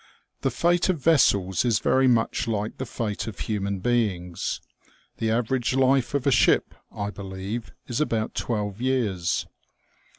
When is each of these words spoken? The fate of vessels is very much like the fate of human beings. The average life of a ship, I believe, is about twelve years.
The 0.41 0.49
fate 0.49 0.89
of 0.89 0.97
vessels 0.99 1.63
is 1.63 1.77
very 1.77 2.07
much 2.07 2.47
like 2.47 2.77
the 2.79 2.87
fate 2.87 3.27
of 3.27 3.41
human 3.41 3.81
beings. 3.81 4.59
The 5.17 5.29
average 5.29 5.75
life 5.75 6.15
of 6.15 6.25
a 6.25 6.31
ship, 6.31 6.73
I 6.91 7.11
believe, 7.11 7.71
is 7.85 8.01
about 8.01 8.33
twelve 8.33 8.81
years. 8.81 9.45